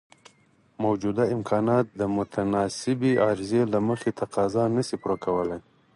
موجوده 0.83 1.23
امکانات 1.35 1.85
د 1.99 2.01
متناسبې 2.17 3.11
عرضې 3.27 3.61
له 3.73 3.79
مخې 3.87 4.09
تقاضا 4.21 4.63
نشي 4.75 4.95
پوره 5.01 5.17
کولای. 5.25 5.59